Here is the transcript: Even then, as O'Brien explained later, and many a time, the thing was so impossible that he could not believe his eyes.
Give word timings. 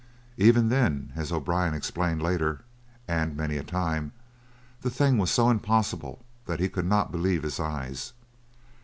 Even 0.37 0.69
then, 0.69 1.13
as 1.15 1.31
O'Brien 1.31 1.75
explained 1.75 2.23
later, 2.23 2.61
and 3.07 3.37
many 3.37 3.57
a 3.57 3.63
time, 3.63 4.13
the 4.81 4.89
thing 4.89 5.19
was 5.19 5.29
so 5.29 5.51
impossible 5.51 6.25
that 6.47 6.59
he 6.59 6.69
could 6.69 6.87
not 6.87 7.11
believe 7.11 7.43
his 7.43 7.59
eyes. 7.59 8.11